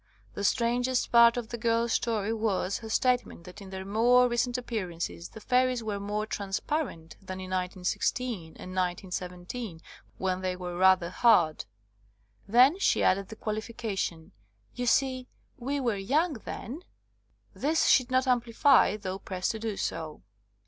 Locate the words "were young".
15.79-16.33